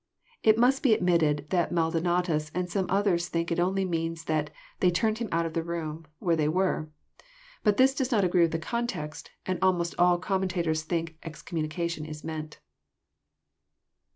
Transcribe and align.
It 0.41 0.57
must 0.57 0.81
be 0.81 0.95
ad 0.95 1.03
mitted 1.03 1.45
that 1.51 1.71
Maldonatus 1.71 2.49
and 2.55 2.67
some 2.67 2.87
others 2.89 3.27
think 3.27 3.51
it 3.51 3.59
only 3.59 3.85
means 3.85 4.23
that" 4.23 4.49
they 4.79 4.89
turned 4.89 5.19
him 5.19 5.29
out 5.31 5.45
of 5.45 5.53
the 5.53 5.61
room" 5.61 6.07
where 6.17 6.35
they 6.35 6.47
were. 6.49 6.89
But 7.63 7.77
this 7.77 7.93
does 7.93 8.11
not 8.11 8.23
agree 8.23 8.41
with 8.41 8.51
the 8.51 8.57
context, 8.57 9.29
and 9.45 9.59
almost 9.61 9.93
all 9.99 10.19
commenta 10.19 10.63
tors 10.63 10.81
think 10.81 11.17
*' 11.19 11.21
excommunication" 11.23 12.05
is 12.07 12.23
meant. 12.23 12.57